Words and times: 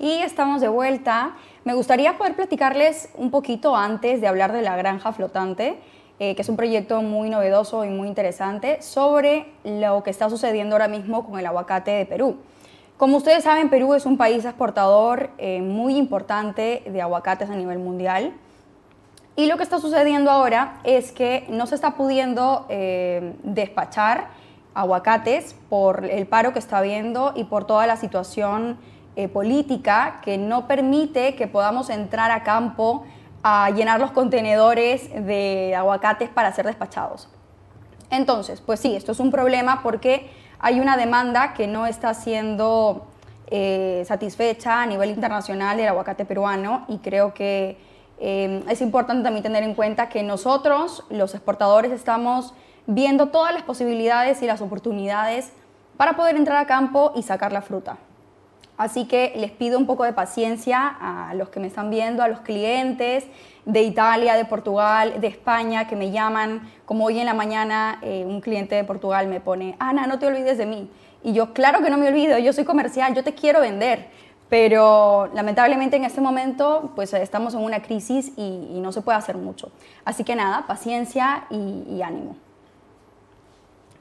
Y 0.00 0.22
estamos 0.22 0.62
de 0.62 0.68
vuelta. 0.68 1.32
Me 1.64 1.74
gustaría 1.74 2.16
poder 2.16 2.34
platicarles 2.34 3.10
un 3.16 3.30
poquito 3.30 3.76
antes 3.76 4.22
de 4.22 4.28
hablar 4.28 4.50
de 4.50 4.62
la 4.62 4.74
granja 4.74 5.12
flotante, 5.12 5.78
eh, 6.18 6.34
que 6.34 6.40
es 6.40 6.48
un 6.48 6.56
proyecto 6.56 7.02
muy 7.02 7.28
novedoso 7.28 7.84
y 7.84 7.90
muy 7.90 8.08
interesante, 8.08 8.80
sobre 8.80 9.52
lo 9.62 10.02
que 10.02 10.08
está 10.08 10.30
sucediendo 10.30 10.74
ahora 10.74 10.88
mismo 10.88 11.26
con 11.26 11.38
el 11.38 11.44
aguacate 11.44 11.90
de 11.90 12.06
Perú. 12.06 12.38
Como 12.96 13.18
ustedes 13.18 13.44
saben, 13.44 13.68
Perú 13.68 13.92
es 13.92 14.06
un 14.06 14.16
país 14.16 14.42
exportador 14.46 15.28
eh, 15.36 15.60
muy 15.60 15.98
importante 15.98 16.82
de 16.86 17.02
aguacates 17.02 17.50
a 17.50 17.54
nivel 17.54 17.78
mundial. 17.78 18.32
Y 19.36 19.48
lo 19.48 19.58
que 19.58 19.64
está 19.64 19.80
sucediendo 19.80 20.30
ahora 20.30 20.80
es 20.82 21.12
que 21.12 21.44
no 21.50 21.66
se 21.66 21.74
está 21.74 21.96
pudiendo 21.96 22.64
eh, 22.70 23.34
despachar 23.42 24.28
aguacates 24.72 25.54
por 25.68 26.06
el 26.06 26.26
paro 26.26 26.54
que 26.54 26.58
está 26.58 26.78
habiendo 26.78 27.34
y 27.36 27.44
por 27.44 27.66
toda 27.66 27.86
la 27.86 27.98
situación 27.98 28.78
eh, 29.16 29.28
política 29.28 30.20
que 30.22 30.38
no 30.38 30.66
permite 30.66 31.34
que 31.34 31.46
podamos 31.46 31.90
entrar 31.90 32.30
a 32.30 32.42
campo 32.42 33.04
a 33.42 33.70
llenar 33.70 34.00
los 34.00 34.10
contenedores 34.10 35.10
de 35.12 35.74
aguacates 35.76 36.28
para 36.28 36.52
ser 36.52 36.66
despachados. 36.66 37.28
Entonces, 38.10 38.60
pues 38.60 38.80
sí, 38.80 38.94
esto 38.96 39.12
es 39.12 39.20
un 39.20 39.30
problema 39.30 39.82
porque 39.82 40.30
hay 40.58 40.80
una 40.80 40.96
demanda 40.96 41.54
que 41.54 41.66
no 41.66 41.86
está 41.86 42.12
siendo 42.14 43.06
eh, 43.50 44.04
satisfecha 44.06 44.82
a 44.82 44.86
nivel 44.86 45.10
internacional 45.10 45.76
del 45.76 45.88
aguacate 45.88 46.24
peruano 46.24 46.84
y 46.88 46.98
creo 46.98 47.32
que 47.34 47.78
eh, 48.20 48.62
es 48.68 48.82
importante 48.82 49.22
también 49.22 49.42
tener 49.42 49.62
en 49.62 49.74
cuenta 49.74 50.08
que 50.08 50.22
nosotros, 50.22 51.04
los 51.08 51.34
exportadores, 51.34 51.90
estamos 51.92 52.52
viendo 52.86 53.28
todas 53.28 53.54
las 53.54 53.62
posibilidades 53.62 54.42
y 54.42 54.46
las 54.46 54.60
oportunidades 54.60 55.52
para 55.96 56.14
poder 56.14 56.36
entrar 56.36 56.58
a 56.58 56.66
campo 56.66 57.12
y 57.16 57.22
sacar 57.22 57.52
la 57.52 57.62
fruta. 57.62 57.96
Así 58.80 59.04
que 59.04 59.34
les 59.36 59.50
pido 59.50 59.78
un 59.78 59.84
poco 59.84 60.04
de 60.04 60.14
paciencia 60.14 60.86
a 60.88 61.34
los 61.34 61.50
que 61.50 61.60
me 61.60 61.66
están 61.66 61.90
viendo, 61.90 62.22
a 62.22 62.28
los 62.28 62.40
clientes 62.40 63.26
de 63.66 63.82
Italia, 63.82 64.36
de 64.36 64.46
Portugal, 64.46 65.20
de 65.20 65.26
España, 65.26 65.86
que 65.86 65.96
me 65.96 66.10
llaman, 66.10 66.62
como 66.86 67.04
hoy 67.04 67.18
en 67.18 67.26
la 67.26 67.34
mañana 67.34 67.98
eh, 68.00 68.24
un 68.26 68.40
cliente 68.40 68.76
de 68.76 68.84
Portugal 68.84 69.26
me 69.26 69.38
pone, 69.38 69.76
Ana, 69.78 70.06
no 70.06 70.18
te 70.18 70.26
olvides 70.26 70.56
de 70.56 70.64
mí. 70.64 70.90
Y 71.22 71.34
yo, 71.34 71.52
claro 71.52 71.82
que 71.82 71.90
no 71.90 71.98
me 71.98 72.08
olvido, 72.08 72.38
yo 72.38 72.54
soy 72.54 72.64
comercial, 72.64 73.14
yo 73.14 73.22
te 73.22 73.34
quiero 73.34 73.60
vender. 73.60 74.06
Pero 74.48 75.28
lamentablemente 75.34 75.98
en 75.98 76.06
este 76.06 76.22
momento 76.22 76.92
pues 76.96 77.12
estamos 77.12 77.52
en 77.52 77.60
una 77.60 77.82
crisis 77.82 78.32
y, 78.38 78.80
no 78.80 78.92
se 78.92 79.02
puede 79.02 79.18
hacer 79.18 79.36
mucho. 79.36 79.70
Así 80.06 80.24
que 80.24 80.34
nada, 80.34 80.66
paciencia 80.66 81.44
y 81.50 82.00
ánimo. 82.00 82.34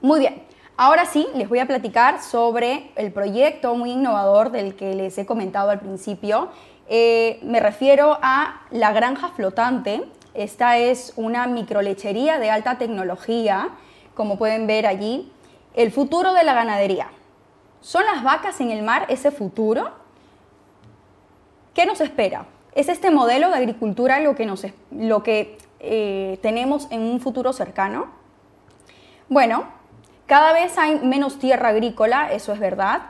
Muy 0.00 0.20
bien, 0.20 0.40
Ahora 0.80 1.06
sí, 1.06 1.26
les 1.34 1.48
voy 1.48 1.58
a 1.58 1.66
platicar 1.66 2.22
sobre 2.22 2.92
el 2.94 3.10
proyecto 3.10 3.74
muy 3.74 3.90
innovador 3.90 4.52
del 4.52 4.76
que 4.76 4.94
les 4.94 5.18
he 5.18 5.26
comentado 5.26 5.70
al 5.70 5.80
principio. 5.80 6.50
Eh, 6.88 7.40
me 7.42 7.58
refiero 7.58 8.16
a 8.22 8.60
la 8.70 8.92
granja 8.92 9.30
flotante. 9.30 10.04
Esta 10.34 10.78
es 10.78 11.14
una 11.16 11.48
microlechería 11.48 12.38
de 12.38 12.50
alta 12.50 12.78
tecnología, 12.78 13.70
como 14.14 14.38
pueden 14.38 14.68
ver 14.68 14.86
allí. 14.86 15.32
El 15.74 15.90
futuro 15.90 16.32
de 16.32 16.44
la 16.44 16.54
ganadería. 16.54 17.08
¿Son 17.80 18.04
las 18.06 18.22
vacas 18.22 18.60
en 18.60 18.70
el 18.70 18.84
mar 18.84 19.04
ese 19.08 19.32
futuro? 19.32 19.90
¿Qué 21.74 21.86
nos 21.86 22.00
espera? 22.00 22.46
¿Es 22.72 22.88
este 22.88 23.10
modelo 23.10 23.48
de 23.48 23.56
agricultura 23.56 24.20
lo 24.20 24.36
que, 24.36 24.46
nos, 24.46 24.64
lo 24.92 25.24
que 25.24 25.58
eh, 25.80 26.38
tenemos 26.40 26.86
en 26.92 27.00
un 27.00 27.18
futuro 27.18 27.52
cercano? 27.52 28.06
Bueno, 29.28 29.76
cada 30.28 30.52
vez 30.52 30.76
hay 30.76 31.00
menos 31.00 31.38
tierra 31.38 31.70
agrícola, 31.70 32.30
eso 32.30 32.52
es 32.52 32.60
verdad, 32.60 33.00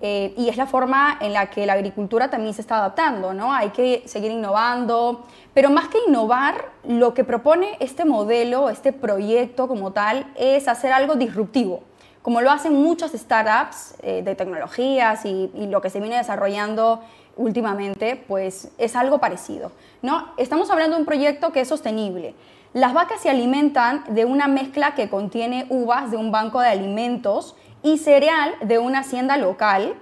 eh, 0.00 0.32
y 0.36 0.48
es 0.48 0.56
la 0.56 0.66
forma 0.66 1.18
en 1.20 1.32
la 1.32 1.50
que 1.50 1.66
la 1.66 1.72
agricultura 1.72 2.30
también 2.30 2.54
se 2.54 2.60
está 2.60 2.78
adaptando, 2.78 3.34
¿no? 3.34 3.52
Hay 3.52 3.70
que 3.70 4.04
seguir 4.06 4.30
innovando, 4.30 5.26
pero 5.52 5.70
más 5.70 5.88
que 5.88 5.98
innovar, 6.06 6.70
lo 6.84 7.14
que 7.14 7.24
propone 7.24 7.76
este 7.80 8.04
modelo, 8.04 8.70
este 8.70 8.92
proyecto 8.92 9.66
como 9.66 9.90
tal, 9.90 10.32
es 10.36 10.68
hacer 10.68 10.92
algo 10.92 11.16
disruptivo, 11.16 11.82
como 12.22 12.40
lo 12.42 12.50
hacen 12.52 12.74
muchas 12.74 13.10
startups 13.10 13.96
eh, 14.02 14.22
de 14.22 14.36
tecnologías 14.36 15.24
y, 15.24 15.50
y 15.54 15.66
lo 15.66 15.80
que 15.80 15.90
se 15.90 15.98
viene 15.98 16.16
desarrollando 16.16 17.00
últimamente, 17.36 18.22
pues 18.28 18.70
es 18.78 18.94
algo 18.94 19.18
parecido, 19.18 19.72
¿no? 20.00 20.28
Estamos 20.36 20.70
hablando 20.70 20.94
de 20.94 21.00
un 21.00 21.06
proyecto 21.06 21.50
que 21.50 21.62
es 21.62 21.68
sostenible, 21.68 22.36
las 22.74 22.92
vacas 22.92 23.20
se 23.20 23.30
alimentan 23.30 24.04
de 24.08 24.24
una 24.24 24.46
mezcla 24.46 24.94
que 24.94 25.08
contiene 25.08 25.66
uvas 25.70 26.10
de 26.10 26.16
un 26.16 26.30
banco 26.30 26.60
de 26.60 26.68
alimentos 26.68 27.56
y 27.82 27.98
cereal 27.98 28.54
de 28.60 28.78
una 28.78 29.00
hacienda 29.00 29.38
local, 29.38 29.94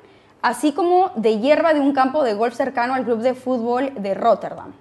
así 0.42 0.72
como 0.72 1.10
de 1.14 1.38
hierba 1.38 1.74
de 1.74 1.80
un 1.80 1.92
campo 1.92 2.24
de 2.24 2.34
golf 2.34 2.54
cercano 2.54 2.94
al 2.94 3.04
club 3.04 3.20
de 3.20 3.34
fútbol 3.34 3.92
de 3.94 4.14
Rotterdam. 4.14 4.72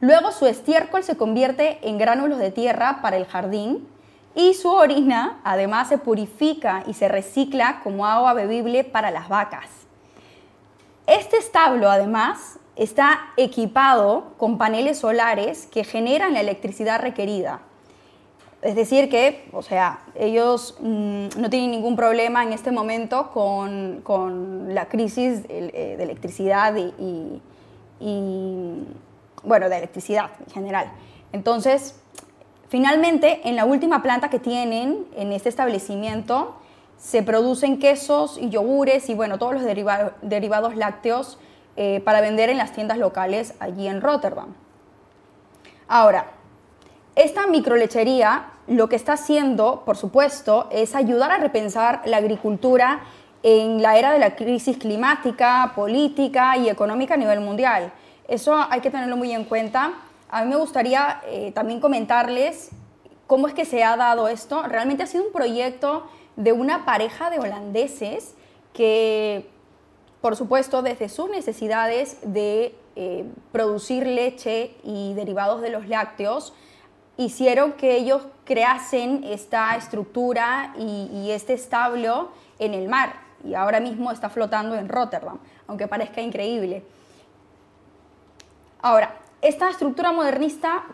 Luego 0.00 0.32
su 0.32 0.46
estiércol 0.46 1.02
se 1.02 1.16
convierte 1.16 1.78
en 1.88 1.96
gránulos 1.96 2.38
de 2.38 2.50
tierra 2.50 2.98
para 3.00 3.16
el 3.16 3.24
jardín 3.24 3.88
y 4.34 4.52
su 4.52 4.68
orina 4.68 5.40
además 5.44 5.88
se 5.88 5.96
purifica 5.96 6.82
y 6.86 6.92
se 6.92 7.08
recicla 7.08 7.80
como 7.82 8.06
agua 8.06 8.34
bebible 8.34 8.84
para 8.84 9.10
las 9.10 9.28
vacas. 9.30 9.70
Este 11.06 11.38
establo 11.38 11.90
además 11.90 12.58
está 12.76 13.32
equipado 13.36 14.32
con 14.36 14.58
paneles 14.58 14.98
solares 14.98 15.66
que 15.66 15.84
generan 15.84 16.34
la 16.34 16.40
electricidad 16.40 17.00
requerida. 17.00 17.60
Es 18.62 18.74
decir, 18.74 19.10
que, 19.10 19.46
o 19.52 19.62
sea, 19.62 20.00
ellos 20.14 20.76
mm, 20.80 21.28
no 21.36 21.50
tienen 21.50 21.70
ningún 21.70 21.96
problema 21.96 22.42
en 22.42 22.52
este 22.52 22.70
momento 22.72 23.30
con, 23.30 24.02
la 24.74 24.86
crisis 24.86 25.42
eh, 25.50 25.94
de, 25.98 26.02
electricidad 26.02 26.74
y, 26.76 27.42
bueno, 29.42 29.68
de 29.68 29.76
electricidad 29.76 30.30
en 30.46 30.52
general. 30.52 30.90
Entonces, 31.32 32.00
finalmente, 32.68 33.42
en 33.44 33.54
la 33.54 33.66
última 33.66 34.02
planta 34.02 34.30
que 34.30 34.38
tienen 34.38 35.04
en 35.14 35.32
este 35.32 35.50
establecimiento, 35.50 36.56
se 36.98 37.22
producen 37.22 37.78
quesos 37.78 38.38
y 38.40 38.48
yogures 38.48 39.10
y, 39.10 39.14
bueno, 39.14 39.38
todos 39.38 39.52
los 39.52 39.64
derivados 39.64 40.74
lácteos 40.74 41.38
eh, 41.76 42.00
para 42.04 42.20
vender 42.20 42.50
en 42.50 42.58
las 42.58 42.72
tiendas 42.72 42.98
locales 42.98 43.54
allí 43.60 43.88
en 43.88 44.00
Rotterdam. 44.00 44.54
Ahora, 45.88 46.26
esta 47.16 47.46
microlechería 47.46 48.46
lo 48.66 48.88
que 48.88 48.96
está 48.96 49.14
haciendo, 49.14 49.82
por 49.84 49.96
supuesto, 49.96 50.68
es 50.70 50.94
ayudar 50.94 51.30
a 51.30 51.38
repensar 51.38 52.02
la 52.06 52.16
agricultura 52.16 53.00
en 53.42 53.82
la 53.82 53.98
era 53.98 54.12
de 54.12 54.18
la 54.18 54.36
crisis 54.36 54.78
climática, 54.78 55.72
política 55.76 56.56
y 56.56 56.68
económica 56.68 57.14
a 57.14 57.16
nivel 57.18 57.40
mundial. 57.40 57.92
Eso 58.26 58.56
hay 58.70 58.80
que 58.80 58.90
tenerlo 58.90 59.16
muy 59.16 59.32
en 59.32 59.44
cuenta. 59.44 59.92
A 60.30 60.42
mí 60.42 60.48
me 60.48 60.56
gustaría 60.56 61.20
eh, 61.26 61.52
también 61.54 61.78
comentarles 61.78 62.70
cómo 63.26 63.46
es 63.46 63.54
que 63.54 63.66
se 63.66 63.84
ha 63.84 63.96
dado 63.96 64.28
esto. 64.28 64.62
Realmente 64.62 65.02
ha 65.02 65.06
sido 65.06 65.24
un 65.24 65.32
proyecto 65.32 66.06
de 66.36 66.52
una 66.52 66.86
pareja 66.86 67.28
de 67.30 67.38
holandeses 67.38 68.34
que 68.72 69.50
por 70.24 70.36
supuesto, 70.36 70.80
desde 70.80 71.10
sus 71.10 71.28
necesidades 71.28 72.16
de 72.22 72.74
eh, 72.96 73.26
producir 73.52 74.06
leche 74.06 74.74
y 74.82 75.12
derivados 75.12 75.60
de 75.60 75.68
los 75.68 75.86
lácteos, 75.86 76.54
hicieron 77.18 77.74
que 77.74 77.96
ellos 77.96 78.22
creasen 78.46 79.22
esta 79.24 79.76
estructura 79.76 80.72
y, 80.78 81.30
este 81.30 81.52
establo 81.52 82.30
en 82.58 82.72
el 82.72 82.88
mar. 82.88 83.16
Y 83.44 83.52
ahora 83.52 83.80
mismo 83.80 84.10
está 84.10 84.30
flotando 84.30 84.76
en 84.76 84.88
Rotterdam, 84.88 85.40
aunque 85.66 85.88
parezca 85.88 86.22
increíble. 86.22 86.86
Ahora, 88.80 89.20
esta 89.42 89.68
estructura 89.68 90.10
modernista 90.10 90.86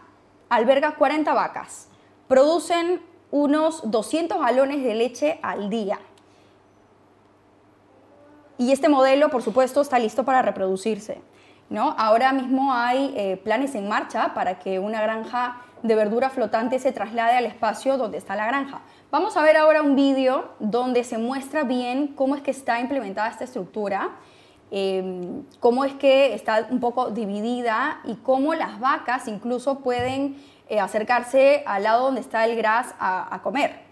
alberga 0.48 0.96
40 0.96 1.32
vacas. 1.32 1.86
Producen 2.26 3.00
unos 3.30 3.88
200 3.88 4.40
galones 4.40 4.82
de 4.82 4.94
leche 4.96 5.38
al 5.40 5.70
día. 5.70 6.00
Y 8.60 8.72
este 8.72 8.90
modelo, 8.90 9.30
por 9.30 9.42
supuesto, 9.42 9.80
está 9.80 9.98
listo 9.98 10.22
para 10.22 10.42
reproducirse. 10.42 11.22
¿no? 11.70 11.94
Ahora 11.96 12.34
mismo 12.34 12.74
hay 12.74 13.14
eh, 13.16 13.40
planes 13.42 13.74
en 13.74 13.88
marcha 13.88 14.34
para 14.34 14.58
que 14.58 14.78
una 14.78 15.00
granja 15.00 15.62
de 15.82 15.94
verdura 15.94 16.28
flotante 16.28 16.78
se 16.78 16.92
traslade 16.92 17.38
al 17.38 17.46
espacio 17.46 17.96
donde 17.96 18.18
está 18.18 18.36
la 18.36 18.44
granja. 18.44 18.82
Vamos 19.10 19.38
a 19.38 19.42
ver 19.42 19.56
ahora 19.56 19.80
un 19.80 19.96
vídeo 19.96 20.50
donde 20.58 21.04
se 21.04 21.16
muestra 21.16 21.62
bien 21.62 22.08
cómo 22.08 22.36
es 22.36 22.42
que 22.42 22.50
está 22.50 22.80
implementada 22.80 23.30
esta 23.30 23.44
estructura, 23.44 24.10
em, 24.70 25.42
cómo 25.58 25.86
es 25.86 25.94
que 25.94 26.34
está 26.34 26.66
un 26.68 26.80
poco 26.80 27.10
dividida 27.10 28.00
y 28.04 28.16
cómo 28.16 28.52
las 28.52 28.78
vacas 28.78 29.26
incluso 29.26 29.78
pueden 29.78 30.36
eh, 30.68 30.80
acercarse 30.80 31.62
al 31.64 31.84
lado 31.84 32.04
donde 32.04 32.20
está 32.20 32.44
el 32.44 32.56
gras 32.56 32.94
a 32.98 33.40
comer. 33.42 33.89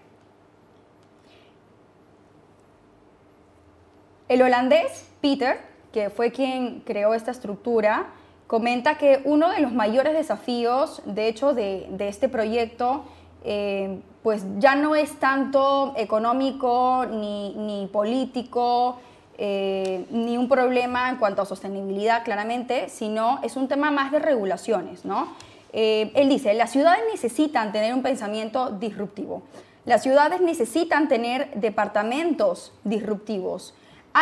El 4.28 4.42
holandés 4.42 5.08
Peter, 5.20 5.58
que 5.92 6.10
fue 6.10 6.32
quien 6.32 6.80
creó 6.80 7.14
esta 7.14 7.30
estructura, 7.30 8.08
comenta 8.46 8.98
que 8.98 9.20
uno 9.24 9.50
de 9.50 9.60
los 9.60 9.72
mayores 9.72 10.12
desafíos, 10.14 11.02
de 11.06 11.28
hecho, 11.28 11.54
de, 11.54 11.88
este 12.00 12.28
proyecto, 12.28 13.04
eh, 13.44 14.00
pues 14.22 14.44
ya 14.58 14.74
no 14.74 14.94
es 14.96 15.18
tanto 15.18 15.94
económico 15.96 17.06
ni, 17.06 17.88
político, 17.92 18.98
eh, 19.38 20.04
ni 20.10 20.36
un 20.36 20.48
problema 20.48 21.08
en 21.08 21.16
cuanto 21.16 21.42
a 21.42 21.46
sostenibilidad, 21.46 22.24
claramente, 22.24 22.88
sino 22.88 23.38
es 23.42 23.56
un 23.56 23.68
tema 23.68 23.90
más 23.90 24.12
de 24.12 24.18
regulaciones, 24.18 25.04
¿no? 25.04 25.28
Eh, 25.72 26.10
él 26.14 26.28
dice, 26.28 26.54
las 26.54 26.70
ciudades 26.70 27.02
necesitan 27.12 27.72
tener 27.72 27.94
un 27.94 28.02
pensamiento 28.02 28.70
disruptivo. 28.70 29.42
Las 29.84 30.02
ciudades 30.02 30.40
necesitan 30.40 31.08
tener 31.08 31.50
departamentos 31.54 32.72
disruptivos, 32.84 33.74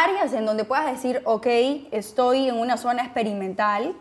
áreas 0.04 0.32
en 0.32 0.46
donde 0.46 0.64
puedas 0.64 0.86
decir, 0.86 1.22
ok, 1.24 1.46
estoy 1.90 2.48
en 2.48 2.58
una 2.58 2.76
zona 2.76 3.02
experimental 3.02 3.94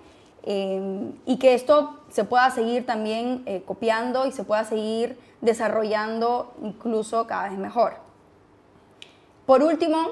eh, 0.44 1.12
y 1.26 1.38
que 1.38 1.54
esto 1.54 2.00
se 2.10 2.24
pueda 2.24 2.50
seguir 2.52 2.86
también 2.86 3.44
eh, 3.46 3.64
copiando 3.66 4.26
y 4.26 4.32
se 4.32 4.44
pueda 4.44 4.64
seguir 4.64 5.18
desarrollando 5.42 6.54
incluso 6.64 7.28
cada 7.28 7.50
vez 7.50 7.58
mejor. 7.58 7.96
Por 9.46 9.64
último, 9.64 10.10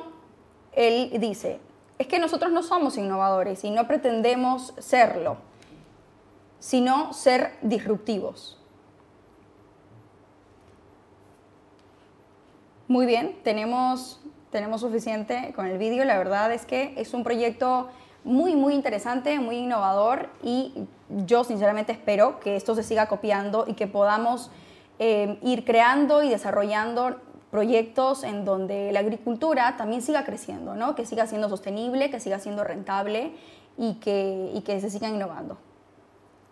él 0.74 1.12
dice, 1.20 1.60
es 1.98 2.08
que 2.08 2.20
nosotros 2.20 2.52
no 2.52 2.64
somos 2.64 2.98
innovadores 2.98 3.64
y 3.64 3.72
no 3.72 3.88
pretendemos 3.88 4.74
serlo 4.80 5.38
sino 6.64 7.12
ser 7.12 7.58
disruptivos. 7.62 8.58
Muy 12.88 13.06
bien, 13.06 13.38
tenemos, 13.44 14.22
tenemos 14.54 14.80
suficiente 14.80 15.52
con 15.54 15.66
el 15.66 15.78
vídeo. 15.78 16.06
La 16.06 16.18
verdad 16.18 16.54
es 16.54 16.66
que 16.66 16.94
es 16.96 17.14
un 17.14 17.26
proyecto 17.26 17.90
muy, 18.24 18.56
muy 18.56 18.74
interesante, 18.74 19.40
muy 19.40 19.58
innovador 19.58 20.30
y 20.42 20.88
yo 21.26 21.44
sinceramente 21.44 21.92
espero 21.92 22.40
que 22.40 22.56
esto 22.56 22.74
se 22.76 22.84
siga 22.84 23.08
copiando 23.08 23.66
y 23.68 23.74
que 23.74 23.88
podamos 23.88 24.50
eh, 25.00 25.38
ir 25.42 25.66
creando 25.66 26.24
y 26.24 26.30
desarrollando 26.30 27.18
proyectos 27.52 28.24
en 28.24 28.46
donde 28.46 28.94
la 28.94 29.02
agricultura 29.02 29.76
también 29.76 30.02
siga 30.02 30.24
creciendo, 30.24 30.76
¿no? 30.76 30.96
que 30.96 31.06
siga 31.06 31.28
siendo 31.28 31.50
sostenible, 31.50 32.10
que 32.10 32.22
siga 32.22 32.40
siendo 32.40 32.64
rentable 32.64 33.34
y 33.78 33.96
que, 33.96 34.52
y 34.54 34.62
que 34.62 34.80
se 34.80 34.90
sigan 34.90 35.16
innovando. 35.16 35.58